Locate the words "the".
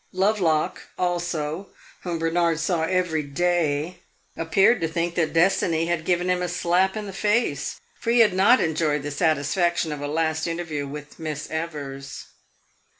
7.05-7.13, 9.03-9.11